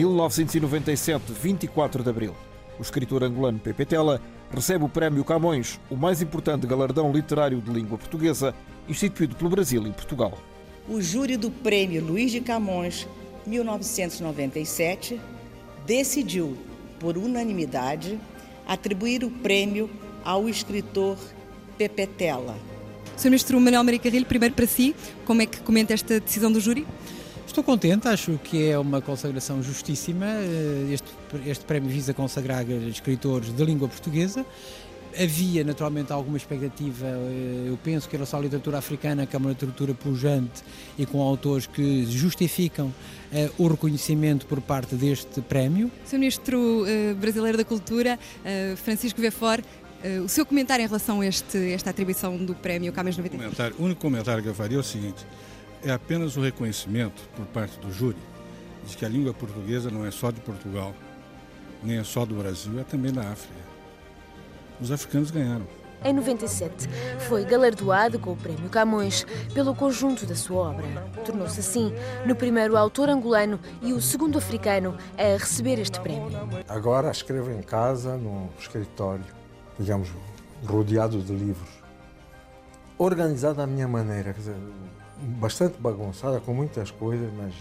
1997, 0.00 1.30
24 1.30 2.02
de 2.02 2.08
abril. 2.08 2.34
O 2.78 2.82
escritor 2.82 3.22
angolano 3.22 3.58
Pepe 3.58 3.84
Tela 3.84 4.18
recebe 4.50 4.82
o 4.82 4.88
Prémio 4.88 5.22
Camões, 5.22 5.78
o 5.90 5.96
mais 5.96 6.22
importante 6.22 6.66
galardão 6.66 7.12
literário 7.12 7.60
de 7.60 7.70
língua 7.70 7.98
portuguesa, 7.98 8.54
instituído 8.88 9.36
pelo 9.36 9.50
Brasil 9.50 9.86
e 9.86 9.90
Portugal. 9.90 10.38
O 10.88 11.02
júri 11.02 11.36
do 11.36 11.50
Prêmio 11.50 12.02
Luiz 12.02 12.32
de 12.32 12.40
Camões, 12.40 13.06
1997, 13.46 15.20
decidiu, 15.84 16.56
por 16.98 17.18
unanimidade, 17.18 18.18
atribuir 18.66 19.22
o 19.22 19.30
prêmio 19.30 19.90
ao 20.24 20.48
escritor 20.48 21.18
Pepe 21.76 22.06
Tela. 22.06 22.56
Sr. 23.18 23.26
Ministro 23.26 23.60
Manuel 23.60 23.84
Maria 23.84 24.00
Carrilho, 24.00 24.24
primeiro 24.24 24.54
para 24.54 24.66
si, 24.66 24.96
como 25.26 25.42
é 25.42 25.46
que 25.46 25.60
comenta 25.60 25.92
esta 25.92 26.18
decisão 26.18 26.50
do 26.50 26.58
júri? 26.58 26.86
Estou 27.50 27.64
contente, 27.64 28.06
acho 28.06 28.38
que 28.44 28.68
é 28.68 28.78
uma 28.78 29.02
consagração 29.02 29.60
justíssima. 29.60 30.24
Eh, 30.24 30.92
este, 30.92 31.10
este 31.48 31.64
prémio 31.64 31.90
visa 31.90 32.14
consagrar 32.14 32.64
escritores 32.88 33.52
de 33.52 33.64
língua 33.64 33.88
portuguesa. 33.88 34.46
Havia 35.20 35.64
naturalmente 35.64 36.12
alguma 36.12 36.36
expectativa, 36.36 37.06
eh, 37.08 37.64
eu 37.66 37.76
penso 37.82 38.08
que 38.08 38.14
era 38.14 38.24
só 38.24 38.36
a 38.36 38.40
literatura 38.40 38.78
africana, 38.78 39.26
que 39.26 39.34
é 39.34 39.38
uma 39.38 39.48
literatura 39.48 39.92
pujante 39.92 40.62
e 40.96 41.04
com 41.04 41.20
autores 41.20 41.66
que 41.66 42.06
justificam 42.06 42.86
uh, 42.86 42.94
o 43.58 43.66
reconhecimento 43.66 44.46
por 44.46 44.60
parte 44.60 44.94
deste 44.94 45.40
prémio. 45.40 45.90
Sr. 46.04 46.18
Ministro 46.18 46.56
uh, 46.56 47.16
Brasileiro 47.16 47.58
da 47.58 47.64
Cultura, 47.64 48.16
uh, 48.16 48.76
Francisco 48.76 49.20
Vefor, 49.20 49.60
o 50.24 50.28
seu 50.28 50.46
comentário 50.46 50.82
em 50.82 50.86
relação 50.86 51.20
a 51.20 51.26
este, 51.26 51.72
esta 51.72 51.90
atribuição 51.90 52.38
do 52.38 52.54
prémio 52.54 52.90
Camões 52.90 53.18
93? 53.18 53.74
O 53.78 53.82
único 53.82 54.00
comentário 54.00 54.42
que 54.42 54.48
eu 54.48 54.54
faria 54.54 54.78
é 54.78 54.80
o 54.80 54.82
seguinte: 54.82 55.26
é 55.84 55.90
apenas 55.90 56.36
o 56.36 56.40
reconhecimento 56.40 57.22
por 57.34 57.46
parte 57.46 57.78
do 57.78 57.92
júri 57.92 58.16
de 58.84 58.96
que 58.96 59.04
a 59.04 59.08
língua 59.08 59.32
portuguesa 59.32 59.90
não 59.90 60.04
é 60.06 60.10
só 60.10 60.30
de 60.30 60.40
Portugal, 60.40 60.94
nem 61.82 61.98
é 61.98 62.04
só 62.04 62.24
do 62.24 62.34
Brasil, 62.34 62.78
é 62.80 62.84
também 62.84 63.12
da 63.12 63.22
África. 63.22 63.60
Os 64.80 64.90
africanos 64.90 65.30
ganharam. 65.30 65.66
Em 66.02 66.14
97, 66.14 66.88
foi 67.28 67.44
galardoado 67.44 68.18
com 68.18 68.32
o 68.32 68.36
Prémio 68.36 68.70
Camões 68.70 69.26
pelo 69.52 69.74
conjunto 69.74 70.24
da 70.24 70.34
sua 70.34 70.70
obra. 70.70 70.86
Tornou-se 71.26 71.60
assim 71.60 71.92
no 72.24 72.34
primeiro 72.34 72.74
autor 72.74 73.10
angolano 73.10 73.60
e 73.82 73.92
o 73.92 74.00
segundo 74.00 74.38
africano 74.38 74.96
a 75.18 75.36
receber 75.36 75.78
este 75.78 76.00
prémio. 76.00 76.30
Agora 76.66 77.10
escrevo 77.10 77.50
em 77.50 77.60
casa, 77.60 78.16
num 78.16 78.48
escritório, 78.58 79.24
digamos, 79.78 80.08
rodeado 80.64 81.20
de 81.20 81.34
livros. 81.34 81.68
Organizado 82.96 83.56
da 83.56 83.66
minha 83.66 83.86
maneira, 83.86 84.32
quer 84.32 84.40
dizer, 84.40 84.56
bastante 85.20 85.78
bagunçada, 85.78 86.40
com 86.40 86.52
muitas 86.54 86.90
coisas, 86.90 87.30
mas 87.36 87.54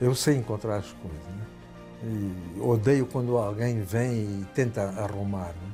eu 0.00 0.14
sei 0.14 0.36
encontrar 0.36 0.76
as 0.76 0.92
coisas. 0.92 1.26
Né? 1.26 1.46
E 2.04 2.60
odeio 2.60 3.06
quando 3.06 3.36
alguém 3.36 3.82
vem 3.82 4.12
e 4.12 4.46
tenta 4.54 4.82
arrumar. 4.82 5.48
Né? 5.48 5.72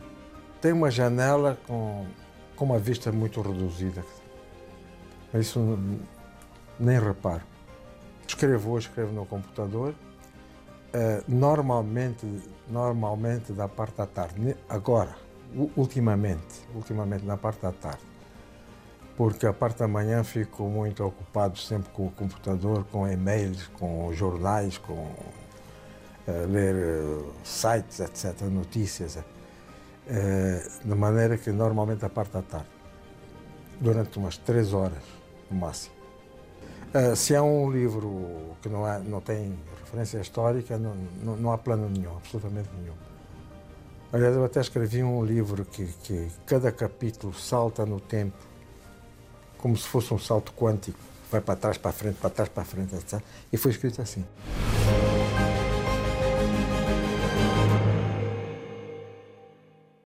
Tem 0.61 0.73
uma 0.73 0.91
janela 0.91 1.59
com, 1.67 2.07
com 2.57 2.65
uma 2.65 2.79
vista 2.79 3.11
muito 3.13 3.41
reduzida. 3.41 4.05
Mas 5.33 5.47
isso 5.47 5.79
nem 6.79 6.99
reparo. 6.99 7.43
Escrevo 8.27 8.73
hoje, 8.73 8.89
escrevo 8.89 9.13
no 9.13 9.25
computador. 9.25 9.95
Uh, 10.89 11.23
normalmente, 11.27 12.27
normalmente 12.69 13.53
da 13.53 13.69
parte 13.69 13.97
da 13.97 14.07
tarde. 14.07 14.57
Agora, 14.69 15.15
ultimamente, 15.77 16.67
ultimamente 16.75 17.25
na 17.25 17.37
parte 17.37 17.61
da 17.61 17.73
tarde 17.73 18.18
porque 19.19 19.49
a 19.49 19.53
parte 19.53 19.81
da 19.81 19.89
manhã 19.89 20.23
fico 20.23 20.63
muito 20.69 21.05
ocupado 21.05 21.59
sempre 21.59 21.91
com 21.91 22.07
o 22.07 22.11
computador, 22.13 22.85
com 22.85 23.05
e-mails, 23.05 23.67
com 23.75 24.13
jornais, 24.13 24.79
com 24.79 24.93
uh, 24.93 26.47
ler 26.49 26.77
uh, 26.77 27.35
sites, 27.43 27.99
etc., 27.99 28.43
notícias, 28.43 29.17
uh, 29.17 29.25
de 30.85 30.95
maneira 30.95 31.37
que 31.37 31.51
normalmente 31.51 32.05
a 32.05 32.09
parte 32.09 32.31
da 32.31 32.43
tarde, 32.43 32.69
durante 33.81 34.17
umas 34.19 34.37
três 34.37 34.73
horas 34.73 35.03
no 35.51 35.59
máximo. 35.59 35.97
Se 37.17 37.35
há 37.35 37.43
um 37.43 37.71
livro 37.71 38.57
que 38.63 38.69
não, 38.69 39.01
não 39.01 39.21
tem 39.21 39.59
referência 39.81 40.21
histórica, 40.21 40.79
não, 40.79 40.95
não, 41.23 41.37
não, 41.37 41.53
há 41.53 41.59
plano 41.59 41.91
nenhum, 41.91 42.17
absolutamente 42.17 42.71
nenhum. 42.81 42.95
Aliás, 44.13 44.35
eu 44.37 44.45
até 44.45 44.61
escrevi 44.61 45.03
um 45.03 45.25
livro 45.25 45.65
que, 45.65 45.87
que 46.05 46.29
cada 46.47 46.73
capítulo 46.73 47.35
salta 47.35 47.85
no 47.85 48.01
tempo 48.01 48.48
como 49.59 49.77
se 49.77 49.87
fosse 49.87 50.15
um 50.15 50.19
salto 50.19 50.53
quântico, 50.53 50.99
vai 51.31 51.41
para 51.41 51.57
trás, 51.57 51.77
para 51.77 51.93
frente, 51.93 52.17
para 52.17 52.31
trás, 52.31 52.49
para 52.49 52.65
frente, 52.65 52.95
etc. 52.95 53.21
E 53.53 53.57
foi 53.57 53.73
escrito 53.73 54.01
assim. 54.01 54.25